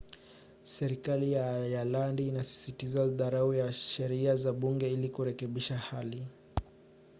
[0.63, 6.27] serikali ya ayalandi inasisitiza dharura ya sheria za bunge ili kurekebisha hali